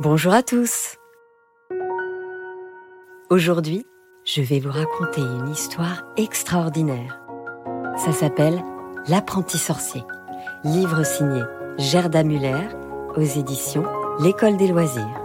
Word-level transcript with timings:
Bonjour 0.00 0.32
à 0.32 0.42
tous. 0.42 0.96
Aujourd'hui, 3.30 3.86
je 4.24 4.42
vais 4.42 4.58
vous 4.58 4.72
raconter 4.72 5.20
une 5.20 5.48
histoire 5.48 6.02
extraordinaire. 6.16 7.20
Ça 8.04 8.10
s'appelle 8.10 8.60
L'apprenti 9.06 9.56
sorcier, 9.56 10.02
livre 10.64 11.04
signé 11.04 11.42
Gerda 11.78 12.24
Muller 12.24 12.66
aux 13.16 13.20
éditions 13.20 13.84
L'École 14.18 14.56
des 14.56 14.66
loisirs. 14.66 15.20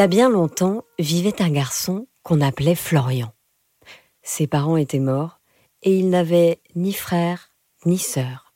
Y 0.00 0.02
a 0.02 0.06
bien 0.06 0.30
longtemps 0.30 0.84
vivait 0.98 1.42
un 1.42 1.50
garçon 1.50 2.06
qu'on 2.22 2.40
appelait 2.40 2.74
Florian. 2.74 3.34
Ses 4.22 4.46
parents 4.46 4.78
étaient 4.78 4.98
morts 4.98 5.40
et 5.82 5.94
il 5.94 6.08
n'avait 6.08 6.58
ni 6.74 6.94
frère 6.94 7.50
ni 7.84 7.98
sœur. 7.98 8.54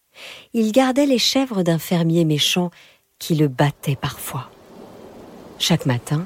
Il 0.54 0.72
gardait 0.72 1.04
les 1.04 1.18
chèvres 1.18 1.62
d'un 1.62 1.78
fermier 1.78 2.24
méchant 2.24 2.70
qui 3.18 3.34
le 3.34 3.48
battait 3.48 3.94
parfois. 3.94 4.48
Chaque 5.58 5.84
matin, 5.84 6.24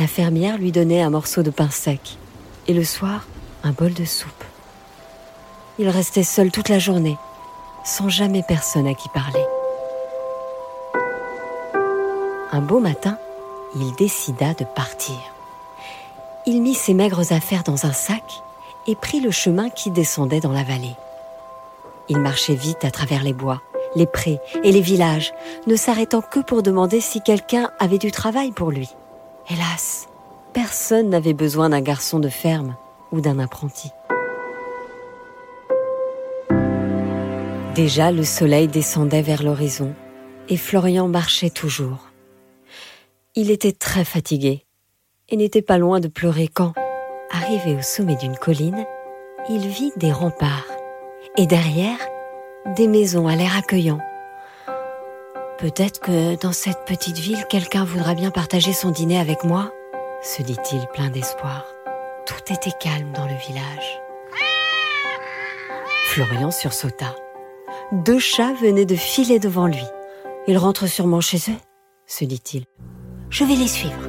la 0.00 0.08
fermière 0.08 0.58
lui 0.58 0.72
donnait 0.72 1.02
un 1.02 1.10
morceau 1.10 1.44
de 1.44 1.50
pain 1.50 1.70
sec 1.70 2.18
et 2.66 2.74
le 2.74 2.82
soir, 2.82 3.28
un 3.62 3.70
bol 3.70 3.94
de 3.94 4.04
soupe. 4.04 4.44
Il 5.78 5.88
restait 5.88 6.24
seul 6.24 6.50
toute 6.50 6.68
la 6.68 6.80
journée, 6.80 7.16
sans 7.84 8.08
jamais 8.08 8.42
personne 8.42 8.88
à 8.88 8.94
qui 8.94 9.08
parler. 9.10 9.44
Un 12.50 12.60
beau 12.62 12.80
matin, 12.80 13.16
il 13.74 13.94
décida 13.96 14.54
de 14.54 14.64
partir. 14.64 15.16
Il 16.46 16.62
mit 16.62 16.74
ses 16.74 16.94
maigres 16.94 17.32
affaires 17.32 17.62
dans 17.62 17.86
un 17.86 17.92
sac 17.92 18.42
et 18.86 18.96
prit 18.96 19.20
le 19.20 19.30
chemin 19.30 19.70
qui 19.70 19.90
descendait 19.90 20.40
dans 20.40 20.52
la 20.52 20.64
vallée. 20.64 20.96
Il 22.08 22.18
marchait 22.18 22.54
vite 22.54 22.84
à 22.84 22.90
travers 22.90 23.22
les 23.22 23.32
bois, 23.32 23.62
les 23.94 24.06
prés 24.06 24.40
et 24.64 24.72
les 24.72 24.80
villages, 24.80 25.32
ne 25.66 25.76
s'arrêtant 25.76 26.22
que 26.22 26.40
pour 26.40 26.62
demander 26.62 27.00
si 27.00 27.20
quelqu'un 27.20 27.70
avait 27.78 27.98
du 27.98 28.10
travail 28.10 28.52
pour 28.52 28.70
lui. 28.70 28.88
Hélas, 29.48 30.08
personne 30.52 31.10
n'avait 31.10 31.34
besoin 31.34 31.68
d'un 31.68 31.80
garçon 31.80 32.18
de 32.18 32.28
ferme 32.28 32.74
ou 33.12 33.20
d'un 33.20 33.38
apprenti. 33.38 33.90
Déjà 37.74 38.10
le 38.10 38.24
soleil 38.24 38.66
descendait 38.66 39.22
vers 39.22 39.42
l'horizon 39.42 39.94
et 40.48 40.56
Florian 40.56 41.06
marchait 41.06 41.50
toujours. 41.50 42.09
Il 43.36 43.52
était 43.52 43.70
très 43.70 44.04
fatigué 44.04 44.66
et 45.28 45.36
n'était 45.36 45.62
pas 45.62 45.78
loin 45.78 46.00
de 46.00 46.08
pleurer 46.08 46.48
quand, 46.48 46.72
arrivé 47.30 47.76
au 47.76 47.82
sommet 47.82 48.16
d'une 48.16 48.36
colline, 48.36 48.84
il 49.48 49.68
vit 49.68 49.92
des 49.96 50.10
remparts 50.10 50.66
et 51.36 51.46
derrière, 51.46 51.98
des 52.74 52.88
maisons 52.88 53.28
à 53.28 53.36
l'air 53.36 53.56
accueillant. 53.56 54.00
Peut-être 55.58 56.00
que 56.00 56.34
dans 56.40 56.50
cette 56.50 56.84
petite 56.84 57.18
ville, 57.18 57.44
quelqu'un 57.48 57.84
voudra 57.84 58.14
bien 58.14 58.32
partager 58.32 58.72
son 58.72 58.90
dîner 58.90 59.20
avec 59.20 59.44
moi, 59.44 59.72
se 60.22 60.42
dit-il 60.42 60.84
plein 60.88 61.10
d'espoir. 61.10 61.66
Tout 62.26 62.52
était 62.52 62.76
calme 62.80 63.12
dans 63.12 63.26
le 63.26 63.34
village. 63.34 64.00
Florian 66.06 66.50
sursauta. 66.50 67.14
Deux 67.92 68.18
chats 68.18 68.54
venaient 68.54 68.86
de 68.86 68.96
filer 68.96 69.38
devant 69.38 69.68
lui. 69.68 69.84
Ils 70.48 70.58
rentrent 70.58 70.88
sûrement 70.88 71.20
chez 71.20 71.38
eux, 71.48 71.60
se 72.06 72.24
dit-il. 72.24 72.64
Je 73.30 73.44
vais 73.44 73.54
les 73.54 73.68
suivre. 73.68 74.02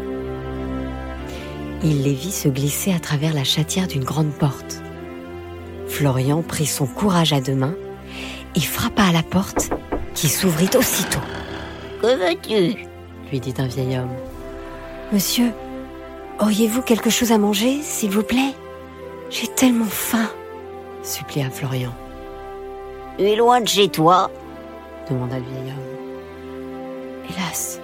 Il 1.84 2.04
les 2.04 2.14
vit 2.14 2.32
se 2.32 2.50
glisser 2.50 2.92
à 2.92 3.00
travers 3.00 3.34
la 3.34 3.44
chatière 3.44 3.88
d'une 3.88 4.04
grande 4.04 4.32
porte. 4.32 4.82
Florian 5.88 6.42
prit 6.42 6.66
son 6.66 6.88
courage 6.88 7.32
à 7.32 7.40
deux 7.40 7.56
mains 7.56 7.76
et 8.56 8.60
frappa 8.60 9.04
à 9.04 9.12
la 9.12 9.24
porte 9.24 9.70
qui 10.16 10.28
s'ouvrit 10.28 10.70
aussitôt. 10.76 11.20
Que 12.02 12.16
veux-tu? 12.16 12.86
lui 13.32 13.40
dit 13.40 13.54
un 13.60 13.68
vieil 13.68 13.98
homme. 13.98 14.16
Monsieur, 15.14 15.52
auriez-vous 16.40 16.82
quelque 16.82 17.10
chose 17.10 17.32
à 17.32 17.38
manger, 17.38 17.80
s'il 17.84 18.10
vous 18.10 18.24
plaît? 18.24 18.56
J'ai 19.30 19.48
tellement 19.48 19.86
faim, 19.86 20.30
supplia 21.04 21.50
Florian. 21.50 21.94
Tu 23.18 23.26
es 23.26 23.36
loin 23.36 23.62
de 23.62 23.68
chez 23.68 23.88
toi? 23.88 24.32
demanda 25.10 25.38
le 25.38 25.44
vieil 25.44 25.74
homme. 25.74 27.30
Hélas, 27.30 27.80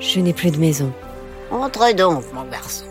je 0.00 0.20
n'ai 0.20 0.32
plus 0.32 0.50
de 0.50 0.58
maison. 0.58 0.92
Entre 1.50 1.94
donc, 1.94 2.24
mon 2.32 2.44
garçon. 2.44 2.86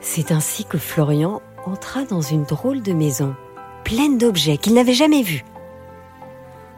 C'est 0.00 0.32
ainsi 0.32 0.64
que 0.64 0.78
Florian 0.78 1.42
entra 1.66 2.04
dans 2.04 2.22
une 2.22 2.44
drôle 2.44 2.82
de 2.82 2.92
maison, 2.92 3.34
pleine 3.84 4.18
d'objets 4.18 4.56
qu'il 4.56 4.74
n'avait 4.74 4.94
jamais 4.94 5.22
vus. 5.22 5.44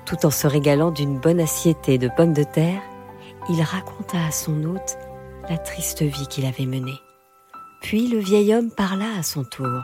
Tout 0.07 0.27
en 0.27 0.31
se 0.31 0.47
régalant 0.47 0.91
d'une 0.91 1.19
bonne 1.19 1.41
assiette 1.41 1.89
de 1.89 2.09
pommes 2.17 2.33
de 2.33 2.43
terre, 2.43 2.83
il 3.49 3.63
raconta 3.63 4.19
à 4.27 4.31
son 4.31 4.65
hôte 4.65 4.99
la 5.49 5.59
triste 5.59 6.03
vie 6.03 6.27
qu'il 6.29 6.47
avait 6.47 6.67
menée. 6.67 6.99
Puis 7.81 8.09
le 8.09 8.19
vieil 8.19 8.55
homme 8.55 8.71
parla 8.71 9.07
à 9.19 9.23
son 9.23 9.45
tour. 9.45 9.83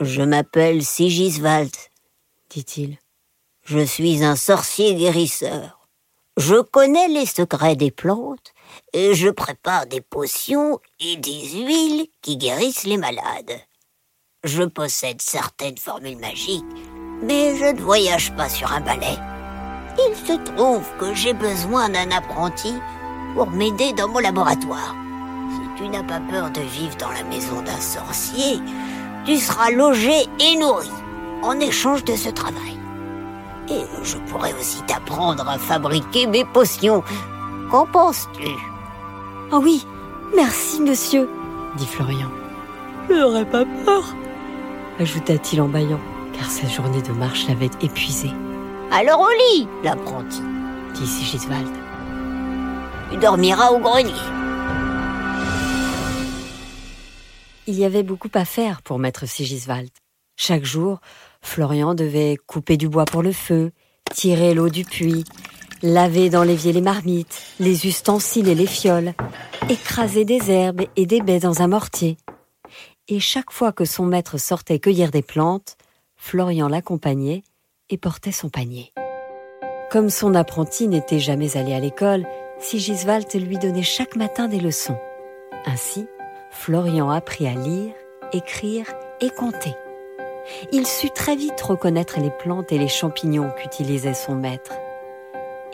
Je 0.00 0.22
m'appelle 0.22 0.84
Sigiswald, 0.84 1.70
dit-il. 2.50 2.98
Je 3.64 3.80
suis 3.80 4.24
un 4.24 4.36
sorcier 4.36 4.94
guérisseur. 4.94 5.77
Je 6.38 6.54
connais 6.62 7.08
les 7.08 7.26
secrets 7.26 7.74
des 7.74 7.90
plantes 7.90 8.54
et 8.92 9.12
je 9.14 9.28
prépare 9.28 9.86
des 9.86 10.00
potions 10.00 10.78
et 11.00 11.16
des 11.16 11.64
huiles 11.64 12.06
qui 12.22 12.36
guérissent 12.36 12.84
les 12.84 12.96
malades. 12.96 13.58
Je 14.44 14.62
possède 14.62 15.20
certaines 15.20 15.78
formules 15.78 16.18
magiques, 16.18 16.64
mais 17.24 17.56
je 17.56 17.74
ne 17.74 17.80
voyage 17.80 18.32
pas 18.36 18.48
sur 18.48 18.72
un 18.72 18.80
balai. 18.80 19.18
Il 19.98 20.14
se 20.14 20.34
trouve 20.52 20.86
que 21.00 21.12
j'ai 21.12 21.34
besoin 21.34 21.88
d'un 21.88 22.12
apprenti 22.12 22.72
pour 23.34 23.50
m'aider 23.50 23.92
dans 23.94 24.06
mon 24.06 24.20
laboratoire. 24.20 24.94
Si 25.50 25.82
tu 25.82 25.88
n'as 25.88 26.04
pas 26.04 26.20
peur 26.20 26.52
de 26.52 26.60
vivre 26.60 26.96
dans 26.98 27.10
la 27.10 27.24
maison 27.24 27.62
d'un 27.62 27.80
sorcier, 27.80 28.60
tu 29.26 29.38
seras 29.38 29.72
logé 29.72 30.28
et 30.38 30.56
nourri 30.56 30.88
en 31.42 31.58
échange 31.58 32.04
de 32.04 32.14
ce 32.14 32.28
travail. 32.28 32.77
Et 33.70 33.82
je 34.02 34.16
pourrais 34.30 34.54
aussi 34.54 34.82
t'apprendre 34.86 35.46
à 35.48 35.58
fabriquer 35.58 36.26
mes 36.26 36.44
potions. 36.44 37.02
Qu'en 37.70 37.86
penses-tu? 37.86 38.48
Oh 39.52 39.60
oui, 39.62 39.86
merci 40.34 40.80
monsieur, 40.80 41.28
dit 41.76 41.86
Florian. 41.86 42.30
Je 43.08 43.14
n'aurais 43.14 43.48
pas 43.48 43.64
peur, 43.84 44.04
ajouta-t-il 44.98 45.60
en 45.62 45.68
bâillant, 45.68 46.00
car 46.34 46.50
sa 46.50 46.66
journée 46.66 47.02
de 47.02 47.12
marche 47.12 47.46
l'avait 47.46 47.70
épuisé. 47.80 48.30
Alors 48.90 49.20
au 49.20 49.30
lit, 49.30 49.68
l'apprenti, 49.82 50.42
dit 50.94 51.06
Sigiswald. 51.06 51.72
Tu 53.10 53.16
dormiras 53.18 53.70
au 53.70 53.78
grenier. 53.78 54.12
Il 57.66 57.74
y 57.74 57.84
avait 57.84 58.02
beaucoup 58.02 58.30
à 58.34 58.44
faire 58.44 58.82
pour 58.82 58.98
maître 58.98 59.26
Sigiswald. 59.26 59.90
Chaque 60.36 60.64
jour, 60.64 61.00
Florian 61.40 61.94
devait 61.94 62.36
couper 62.46 62.76
du 62.76 62.88
bois 62.88 63.04
pour 63.04 63.22
le 63.22 63.32
feu, 63.32 63.72
tirer 64.10 64.54
l'eau 64.54 64.68
du 64.68 64.84
puits, 64.84 65.24
laver 65.82 66.30
dans 66.30 66.42
l'évier 66.42 66.72
les 66.72 66.80
marmites, 66.80 67.42
les 67.60 67.86
ustensiles 67.86 68.48
et 68.48 68.54
les 68.54 68.66
fioles, 68.66 69.14
écraser 69.68 70.24
des 70.24 70.50
herbes 70.50 70.82
et 70.96 71.06
des 71.06 71.20
baies 71.20 71.40
dans 71.40 71.62
un 71.62 71.68
mortier. 71.68 72.16
Et 73.08 73.20
chaque 73.20 73.50
fois 73.50 73.72
que 73.72 73.84
son 73.84 74.04
maître 74.04 74.38
sortait 74.38 74.78
cueillir 74.78 75.10
des 75.10 75.22
plantes, 75.22 75.76
Florian 76.16 76.68
l'accompagnait 76.68 77.42
et 77.88 77.96
portait 77.96 78.32
son 78.32 78.50
panier. 78.50 78.92
Comme 79.90 80.10
son 80.10 80.34
apprenti 80.34 80.88
n'était 80.88 81.20
jamais 81.20 81.56
allé 81.56 81.72
à 81.72 81.80
l'école, 81.80 82.26
Sigiswald 82.58 83.32
lui 83.34 83.56
donnait 83.56 83.82
chaque 83.82 84.16
matin 84.16 84.48
des 84.48 84.60
leçons. 84.60 84.98
Ainsi, 85.64 86.06
Florian 86.50 87.08
apprit 87.08 87.46
à 87.46 87.54
lire, 87.54 87.92
écrire 88.32 88.86
et 89.20 89.30
compter. 89.30 89.74
Il 90.72 90.86
sut 90.86 91.10
très 91.10 91.36
vite 91.36 91.60
reconnaître 91.60 92.20
les 92.20 92.30
plantes 92.30 92.72
et 92.72 92.78
les 92.78 92.88
champignons 92.88 93.50
qu'utilisait 93.56 94.14
son 94.14 94.34
maître. 94.34 94.72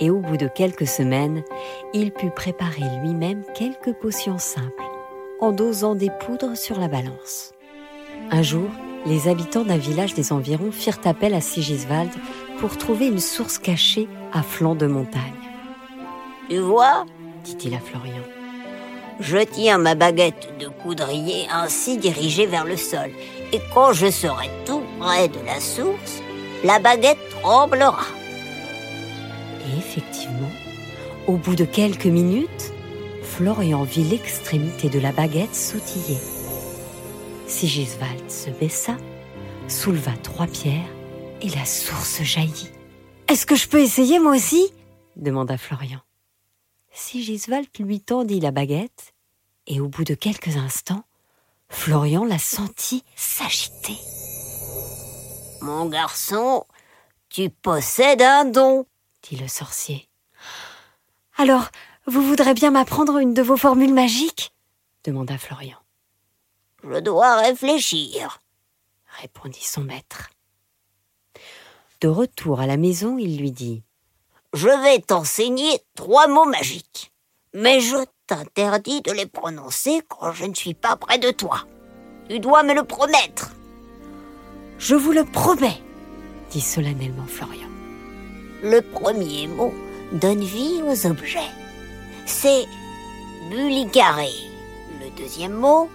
Et 0.01 0.11
au 0.11 0.19
bout 0.19 0.37
de 0.37 0.49
quelques 0.49 0.87
semaines, 0.87 1.45
il 1.93 2.13
put 2.13 2.31
préparer 2.31 2.83
lui-même 3.01 3.45
quelques 3.55 3.93
potions 3.93 4.39
simples, 4.39 4.83
en 5.41 5.53
dosant 5.53 5.95
des 5.95 6.11
poudres 6.11 6.57
sur 6.57 6.79
la 6.81 6.89
balance. 6.89 7.53
Un 8.31 8.43
jour, 8.43 8.69
les 9.07 9.29
habitants 9.29 9.65
d'un 9.65 9.77
village 9.77 10.15
des 10.15 10.33
environs 10.33 10.73
firent 10.73 11.01
appel 11.05 11.35
à 11.35 11.41
Sigiswald 11.41 12.11
pour 12.59 12.77
trouver 12.79 13.07
une 13.07 13.21
source 13.21 13.59
cachée 13.59 14.09
à 14.33 14.43
flanc 14.43 14.75
de 14.75 14.87
montagne. 14.87 15.21
Tu 16.49 16.59
vois, 16.59 17.05
dit-il 17.45 17.75
à 17.75 17.79
Florian, 17.79 18.23
je 19.21 19.39
tiens 19.39 19.79
ma 19.79 19.95
baguette 19.95 20.49
de 20.59 20.67
coudrier 20.67 21.47
ainsi 21.53 21.99
dirigée 21.99 22.47
vers 22.47 22.65
le 22.65 22.77
sol, 22.77 23.11
et 23.55 23.61
quand 23.73 23.93
je 23.93 24.11
serai 24.11 24.51
tout 24.67 24.83
près 24.99 25.29
de 25.29 25.39
la 25.47 25.61
source, 25.61 26.21
la 26.65 26.81
baguette 26.81 27.29
tremblera. 27.41 28.07
Et 29.65 29.79
effectivement, 29.79 30.51
au 31.29 31.37
bout 31.37 31.55
de 31.55 31.65
quelques 31.65 32.07
minutes, 32.07 32.73
Florian 33.23 33.85
vit 33.85 34.03
l'extrémité 34.03 34.89
de 34.89 34.99
la 34.99 35.13
baguette 35.13 35.55
sautiller. 35.55 36.19
Sigiswald 37.47 38.29
se 38.29 38.51
baissa, 38.51 38.97
souleva 39.69 40.17
trois 40.25 40.49
pierres 40.49 40.91
et 41.41 41.49
la 41.51 41.65
source 41.65 42.23
jaillit. 42.23 42.73
Est-ce 43.29 43.47
que 43.47 43.55
je 43.55 43.69
peux 43.69 43.81
essayer 43.81 44.19
moi 44.19 44.35
aussi? 44.35 44.73
demanda 45.15 45.57
Florian. 45.59 46.01
Sigiswald 46.91 47.69
lui 47.79 48.01
tendit 48.01 48.41
la 48.41 48.51
baguette 48.51 49.15
et 49.69 49.81
au 49.81 49.87
bout 49.87 50.05
de 50.05 50.15
quelques 50.15 50.57
instants, 50.57 51.05
Florian 51.75 52.25
la 52.25 52.39
sentit 52.39 53.05
s'agiter. 53.15 53.99
Mon 55.61 55.87
garçon, 55.87 56.65
tu 57.29 57.51
possèdes 57.51 58.23
un 58.23 58.47
don, 58.47 58.87
dit 59.23 59.37
le 59.37 59.49
sorcier. 59.49 60.09
Alors, 61.37 61.69
vous 62.07 62.23
voudrez 62.23 62.55
bien 62.55 62.71
m'apprendre 62.71 63.19
une 63.19 63.35
de 63.35 63.43
vos 63.43 63.59
formules 63.59 63.93
magiques? 63.93 64.55
demanda 65.05 65.37
Florian. 65.37 65.77
Je 66.85 67.01
dois 67.01 67.37
réfléchir, 67.37 68.41
répondit 69.21 69.65
son 69.65 69.83
maître. 69.83 70.31
De 72.01 72.09
retour 72.09 72.61
à 72.61 72.67
la 72.67 72.79
maison, 72.79 73.19
il 73.19 73.37
lui 73.39 73.53
dit 73.53 73.83
Je 74.55 74.69
vais 74.69 75.01
t'enseigner 75.01 75.83
trois 75.95 76.29
mots 76.29 76.47
magiques, 76.47 77.13
mais 77.55 77.81
je 77.81 77.97
t'interdis 78.27 79.01
de 79.03 79.13
les 79.13 79.27
prononcer 79.27 80.01
quand 80.09 80.33
je 80.33 80.45
ne 80.45 80.55
suis 80.55 80.75
pas 80.75 80.97
près 80.97 81.19
de 81.19 81.31
toi. 81.31 81.61
Tu 82.29 82.41
dois 82.41 82.65
me 82.65 82.75
le 82.75 82.83
promettre. 82.83 83.53
Je 84.79 84.97
vous 84.97 85.13
le 85.13 85.25
promets, 85.25 85.81
dit 86.51 86.61
solennellement 86.61 87.27
Florian. 87.27 87.69
Le 88.63 88.81
premier 88.81 89.47
mot 89.47 89.73
donne 90.13 90.43
vie 90.43 90.83
aux 90.83 91.07
objets. 91.07 91.51
C'est 92.27 92.65
bulicaré. 93.51 94.31
Le 95.01 95.11
deuxième 95.17 95.53
mot, 95.53 95.89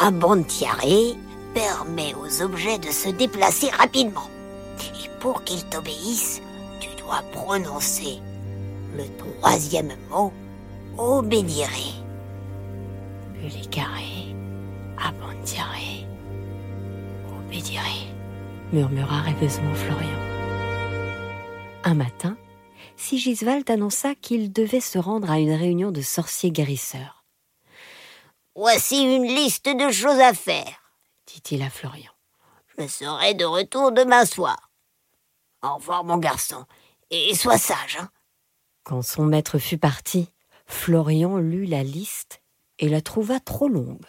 abontiaré, 0.00 1.14
permet 1.52 2.14
aux 2.14 2.42
objets 2.42 2.78
de 2.78 2.90
se 2.90 3.10
déplacer 3.10 3.68
rapidement. 3.68 4.30
Et 5.02 5.08
pour 5.20 5.44
qu'ils 5.44 5.64
t'obéissent, 5.64 6.40
tu 6.80 6.88
dois 6.96 7.22
prononcer 7.32 8.20
le 8.96 9.04
troisième 9.18 9.92
mot, 10.10 10.32
obédiré. 10.98 11.92
Bulicaré, 13.34 14.34
abontiaré, 14.98 16.06
obédiré, 17.38 18.08
murmura 18.72 19.20
rêveusement 19.20 19.74
Florian. 19.74 20.18
Un 21.84 21.94
matin, 21.94 22.36
Sigiswald 22.96 23.68
annonça 23.70 24.14
qu'il 24.14 24.52
devait 24.52 24.80
se 24.80 24.98
rendre 24.98 25.30
à 25.30 25.38
une 25.38 25.52
réunion 25.52 25.90
de 25.90 26.00
sorciers 26.00 26.50
guérisseurs. 26.50 27.24
Voici 28.56 29.02
une 29.02 29.26
liste 29.26 29.68
de 29.68 29.90
choses 29.90 30.20
à 30.20 30.32
faire, 30.32 30.94
dit-il 31.26 31.62
à 31.62 31.70
Florian. 31.70 32.12
Je 32.78 32.86
serai 32.86 33.34
de 33.34 33.44
retour 33.44 33.92
demain 33.92 34.24
soir. 34.24 34.70
Au 35.62 35.74
revoir, 35.74 36.04
mon 36.04 36.18
garçon, 36.18 36.64
et 37.10 37.34
sois 37.34 37.58
sage. 37.58 37.98
Hein. 38.00 38.08
Quand 38.84 39.02
son 39.02 39.24
maître 39.24 39.58
fut 39.58 39.78
parti, 39.78 40.28
Florian 40.66 41.38
lut 41.38 41.66
la 41.66 41.82
liste 41.82 42.40
et 42.78 42.88
la 42.88 43.00
trouva 43.00 43.40
trop 43.40 43.68
longue. 43.68 44.06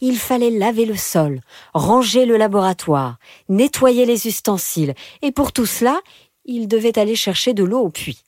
Il 0.00 0.16
fallait 0.16 0.50
laver 0.50 0.86
le 0.86 0.96
sol, 0.96 1.40
ranger 1.74 2.24
le 2.26 2.36
laboratoire, 2.36 3.18
nettoyer 3.48 4.06
les 4.06 4.26
ustensiles, 4.26 4.94
et 5.22 5.32
pour 5.32 5.52
tout 5.52 5.66
cela, 5.66 6.00
il 6.44 6.68
devait 6.68 6.98
aller 6.98 7.16
chercher 7.16 7.52
de 7.52 7.64
l'eau 7.64 7.80
au 7.80 7.90
puits. 7.90 8.22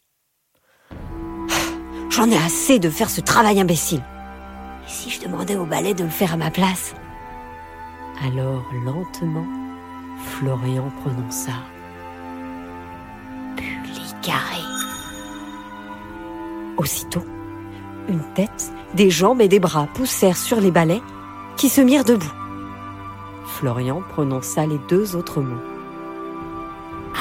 J'en 2.11 2.31
ai 2.31 2.37
assez 2.37 2.79
de 2.79 2.91
faire 2.91 3.11
ce 3.11 3.21
travail 3.21 3.61
imbécile. 3.61 4.03
Et 4.87 4.91
si 4.91 5.11
je 5.11 5.21
demandais 5.21 5.57
au 5.57 5.65
balai 5.65 5.95
de 5.95 6.05
le 6.05 6.11
faire 6.11 6.35
à 6.35 6.37
ma 6.37 6.51
place? 6.51 6.95
Alors, 8.23 8.65
lentement, 8.85 9.47
Florian 10.19 10.91
prononça 11.01 11.53
Pulicaré. 13.57 14.63
Aussitôt, 16.77 17.25
une 18.09 18.23
tête, 18.35 18.73
des 18.95 19.11
jambes 19.11 19.41
et 19.41 19.49
des 19.49 19.61
bras 19.61 19.89
poussèrent 19.95 20.37
sur 20.37 20.61
les 20.61 20.71
balais 20.71 21.03
qui 21.57 21.69
se 21.69 21.81
mirent 21.81 22.05
debout. 22.05 22.33
Florian 23.47 24.03
prononça 24.09 24.67
les 24.67 24.79
deux 24.89 25.17
autres 25.17 25.41
mots. 25.41 25.63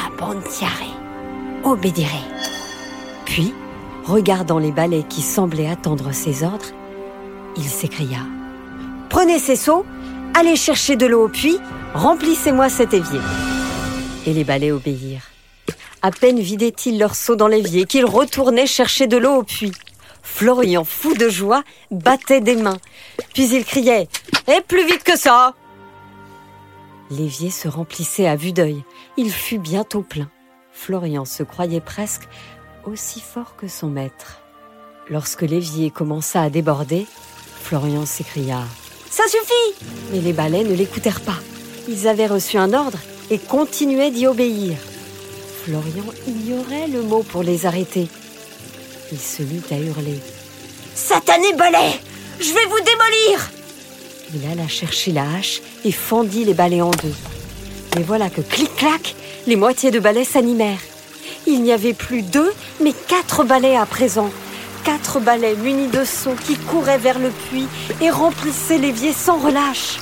Abontiare, 0.06 0.72
obédiré. 1.63 2.19
Puis, 3.25 3.54
regardant 4.06 4.60
les 4.60 4.72
balais 4.72 5.04
qui 5.07 5.22
semblaient 5.22 5.69
attendre 5.69 6.12
ses 6.12 6.44
ordres, 6.44 6.74
il 7.56 7.63
s'écria 7.63 8.19
Prenez 9.10 9.40
ces 9.40 9.56
seaux, 9.56 9.86
allez 10.36 10.56
chercher 10.56 10.95
de 10.95 11.06
l'eau 11.06 11.25
au 11.25 11.30
puits, 11.30 11.60
remplissez-moi 11.94 12.69
cet 12.69 12.94
évier. 12.94 13.19
Et 14.25 14.33
les 14.33 14.44
balais 14.44 14.72
obéirent. 14.72 15.30
À 16.01 16.12
peine 16.12 16.40
vidaient-ils 16.40 17.00
leurs 17.00 17.16
seaux 17.16 17.36
dans 17.36 17.48
l'évier 17.48 17.86
qu'ils 17.86 18.06
retournaient 18.06 18.68
chercher 18.68 19.07
de 19.07 19.18
l'eau 19.18 19.38
au 19.38 19.44
puits. 19.44 19.72
Florian, 20.34 20.84
fou 20.84 21.16
de 21.16 21.30
joie, 21.30 21.64
battait 21.90 22.42
des 22.42 22.56
mains. 22.56 22.78
Puis 23.34 23.50
il 23.50 23.66
criait 23.66 24.08
Et 24.48 24.62
plus 24.62 24.86
vite 24.86 25.04
que 25.04 25.18
ça 25.18 25.56
L'évier 27.10 27.50
se 27.50 27.68
remplissait 27.68 28.28
à 28.28 28.36
vue 28.36 28.52
d'œil. 28.52 28.84
Il 29.18 29.32
fut 29.32 29.58
bientôt 29.58 30.04
plein. 30.04 30.30
Florian 30.72 31.26
se 31.26 31.42
croyait 31.42 31.82
presque 31.82 32.28
aussi 32.86 33.20
fort 33.20 33.56
que 33.56 33.68
son 33.68 33.88
maître. 33.88 34.42
Lorsque 35.10 35.42
l'évier 35.42 35.90
commença 35.90 36.44
à 36.44 36.52
déborder, 36.52 37.08
Florian 37.64 38.06
s'écria⁇ 38.06 38.60
Ça 39.10 39.24
suffit!⁇ 39.24 39.86
Mais 40.12 40.20
les 40.20 40.34
balais 40.34 40.64
ne 40.64 40.76
l'écoutèrent 40.76 41.22
pas. 41.22 41.40
Ils 41.88 42.08
avaient 42.08 42.28
reçu 42.28 42.58
un 42.58 42.74
ordre 42.74 43.00
et 43.32 43.40
continuaient 43.40 44.12
d'y 44.12 44.28
obéir. 44.28 44.78
Florian 45.64 46.06
ignorait 46.28 46.88
le 46.88 47.02
mot 47.02 47.24
pour 47.24 47.42
les 47.42 47.66
arrêter. 47.66 48.08
Il 49.12 49.19
se 49.19 49.42
mit 49.42 49.62
à 49.71 49.75
hurler. 49.75 50.19
Satané 50.94 51.54
balai 51.54 52.00
Je 52.39 52.54
vais 52.54 52.65
vous 52.65 52.80
démolir 52.80 53.50
Il 54.33 54.51
alla 54.51 54.68
chercher 54.68 55.12
la 55.13 55.24
hache 55.38 55.62
et 55.86 55.94
fendit 55.94 56.44
les 56.44 56.54
balais 56.54 56.81
en 56.81 56.92
deux. 56.92 57.13
Mais 57.95 58.04
voilà 58.04 58.30
que 58.30 58.42
clic-clac, 58.42 59.15
les 59.45 59.56
moitiés 59.56 59.92
de 59.92 60.00
balais 60.00 60.25
s'animèrent. 60.25 60.81
Il 61.45 61.63
n'y 61.63 61.71
avait 61.71 61.94
plus 61.94 62.21
deux, 62.21 62.51
mais 62.81 62.92
quatre 63.07 63.45
balais 63.45 63.77
à 63.77 63.86
présent. 63.86 64.30
Quatre 64.83 65.21
balais 65.21 65.56
munis 65.56 65.88
de 65.88 66.04
seaux 66.04 66.36
qui 66.45 66.57
couraient 66.57 66.98
vers 66.98 67.19
le 67.19 67.30
puits 67.30 67.68
et 68.02 68.09
remplissaient 68.09 68.78
l'évier 68.78 69.14
sans 69.14 69.37
relâche. 69.37 69.99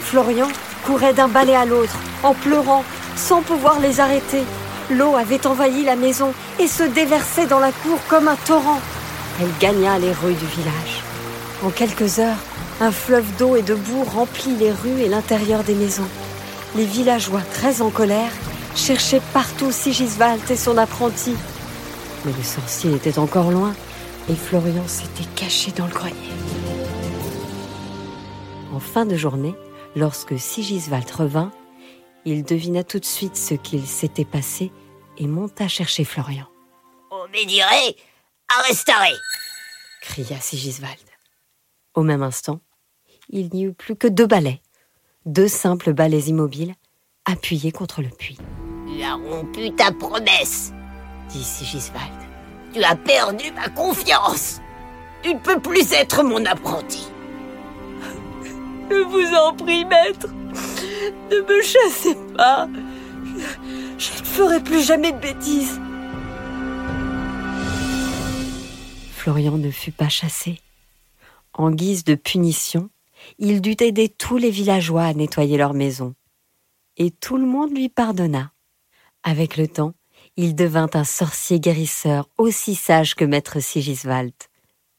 Florian 0.00 0.48
courait 0.86 1.14
d'un 1.14 1.28
balai 1.28 1.54
à 1.54 1.66
l'autre, 1.66 1.98
en 2.22 2.32
pleurant, 2.32 2.84
sans 3.16 3.42
pouvoir 3.42 3.78
les 3.80 4.00
arrêter. 4.00 4.42
L'eau 4.90 5.16
avait 5.16 5.46
envahi 5.46 5.84
la 5.84 5.96
maison 5.96 6.32
et 6.60 6.68
se 6.68 6.84
déversait 6.84 7.46
dans 7.46 7.58
la 7.58 7.72
cour 7.72 7.98
comme 8.08 8.28
un 8.28 8.36
torrent. 8.36 8.80
Elle 9.40 9.50
gagna 9.60 9.98
les 9.98 10.12
rues 10.12 10.34
du 10.34 10.46
village. 10.46 11.02
En 11.64 11.70
quelques 11.70 12.20
heures, 12.20 12.36
un 12.80 12.92
fleuve 12.92 13.26
d'eau 13.36 13.56
et 13.56 13.62
de 13.62 13.74
boue 13.74 14.04
remplit 14.04 14.54
les 14.56 14.70
rues 14.70 15.00
et 15.00 15.08
l'intérieur 15.08 15.64
des 15.64 15.74
maisons. 15.74 16.08
Les 16.76 16.84
villageois, 16.84 17.40
très 17.52 17.82
en 17.82 17.90
colère, 17.90 18.30
cherchaient 18.76 19.22
partout 19.32 19.72
Sigiswald 19.72 20.40
et 20.50 20.56
son 20.56 20.78
apprenti. 20.78 21.34
Mais 22.24 22.32
le 22.36 22.44
sorcier 22.44 22.94
était 22.94 23.18
encore 23.18 23.50
loin 23.50 23.74
et 24.28 24.34
Florian 24.34 24.86
s'était 24.86 25.28
caché 25.34 25.72
dans 25.72 25.86
le 25.86 25.92
grenier. 25.92 26.32
En 28.74 28.80
fin 28.80 29.06
de 29.06 29.16
journée, 29.16 29.54
lorsque 29.96 30.38
Sigiswald 30.38 31.10
revint, 31.10 31.50
il 32.26 32.44
devina 32.44 32.84
tout 32.84 32.98
de 32.98 33.04
suite 33.06 33.36
ce 33.36 33.54
qu'il 33.54 33.86
s'était 33.86 34.26
passé 34.26 34.70
et 35.16 35.26
monta 35.26 35.68
chercher 35.68 36.04
Florian. 36.04 36.46
Obédirez, 37.10 37.96
arrestarez 38.58 39.16
cria 40.06 40.38
Sigiswald. 40.40 41.08
Au 41.94 42.02
même 42.02 42.22
instant, 42.22 42.60
il 43.28 43.50
n'y 43.52 43.64
eut 43.64 43.72
plus 43.72 43.96
que 43.96 44.06
deux 44.06 44.26
balais, 44.26 44.60
deux 45.24 45.48
simples 45.48 45.92
balais 45.92 46.20
immobiles, 46.20 46.74
appuyés 47.24 47.72
contre 47.72 48.02
le 48.02 48.08
puits. 48.08 48.38
Tu 48.86 49.02
as 49.02 49.14
rompu 49.14 49.74
ta 49.74 49.90
promesse, 49.90 50.72
dit 51.28 51.42
Sigiswald. 51.42 52.20
Tu 52.72 52.84
as 52.84 52.94
perdu 52.94 53.50
ma 53.52 53.68
confiance. 53.68 54.60
Tu 55.22 55.34
ne 55.34 55.40
peux 55.40 55.58
plus 55.58 55.92
être 55.92 56.22
mon 56.22 56.44
apprenti. 56.44 57.08
Je 58.88 59.02
vous 59.02 59.34
en 59.34 59.56
prie, 59.56 59.84
maître, 59.84 60.28
ne 61.30 61.40
me 61.40 61.62
chassez 61.62 62.16
pas. 62.36 62.68
Je, 63.98 64.20
ne 64.20 64.24
ferai 64.24 64.62
plus 64.62 64.84
jamais 64.84 65.12
de 65.12 65.18
bêtises. 65.18 65.80
Florian 69.12 69.58
ne 69.58 69.70
fut 69.70 69.92
pas 69.92 70.08
chassé. 70.08 70.60
En 71.52 71.70
guise 71.70 72.04
de 72.04 72.14
punition, 72.14 72.90
il 73.38 73.60
dut 73.60 73.76
aider 73.80 74.08
tous 74.08 74.36
les 74.36 74.50
villageois 74.50 75.04
à 75.04 75.14
nettoyer 75.14 75.56
leur 75.56 75.74
maison. 75.74 76.14
Et 76.96 77.10
tout 77.10 77.36
le 77.36 77.46
monde 77.46 77.76
lui 77.76 77.88
pardonna. 77.88 78.52
Avec 79.22 79.56
le 79.56 79.66
temps, 79.66 79.94
il 80.36 80.54
devint 80.54 80.90
un 80.94 81.04
sorcier 81.04 81.60
guérisseur 81.60 82.28
aussi 82.38 82.74
sage 82.74 83.14
que 83.14 83.24
maître 83.24 83.60
Sigiswald. 83.60 84.34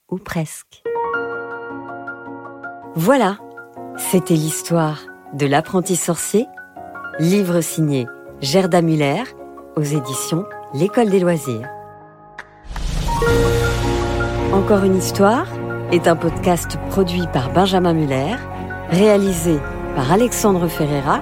ou 0.10 0.18
presque. 0.18 0.84
Voilà, 2.96 3.38
c'était 3.98 4.36
l'histoire 4.36 5.00
de 5.34 5.46
l'apprenti 5.46 5.96
sorcier, 5.96 6.48
livre 7.20 7.62
signé 7.62 8.08
Gerda 8.42 8.82
Muller 8.82 9.24
aux 9.76 9.84
éditions 9.84 10.46
L'École 10.74 11.10
des 11.10 11.20
loisirs. 11.20 11.68
Encore 14.54 14.84
une 14.84 14.98
histoire 14.98 15.48
est 15.92 16.08
un 16.08 16.16
podcast 16.16 16.78
produit 16.90 17.26
par 17.32 17.52
Benjamin 17.52 17.94
Muller, 17.94 18.36
réalisé 18.90 19.58
par 19.96 20.12
Alexandre 20.12 20.68
Ferreira 20.68 21.22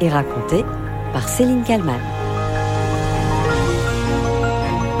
et 0.00 0.08
raconté 0.08 0.64
par 1.12 1.28
Céline 1.28 1.62
Kallmann. 1.62 2.00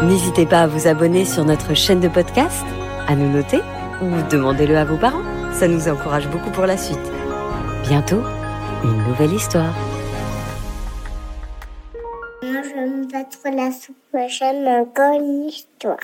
N'hésitez 0.02 0.46
pas 0.46 0.62
à 0.62 0.66
vous 0.66 0.86
abonner 0.86 1.24
sur 1.24 1.44
notre 1.44 1.74
chaîne 1.74 2.00
de 2.00 2.08
podcast, 2.08 2.64
à 3.06 3.14
nous 3.14 3.30
noter 3.30 3.60
ou 4.02 4.08
demandez-le 4.30 4.76
à 4.76 4.84
vos 4.84 4.96
parents. 4.96 5.22
Ça 5.52 5.68
nous 5.68 5.88
encourage 5.88 6.28
beaucoup 6.28 6.50
pour 6.50 6.66
la 6.66 6.76
suite. 6.76 6.98
Bientôt, 7.86 8.22
une 8.82 9.02
nouvelle 9.04 9.32
histoire. 9.32 9.74
Moi, 12.42 12.62
je 12.62 12.80
me 12.80 13.10
pas 13.10 13.24
trop 13.24 13.54
la 13.54 13.70
soupe, 13.72 13.96
j'aime 14.28 14.66
encore 14.66 15.14
une 15.14 15.44
histoire. 15.44 15.98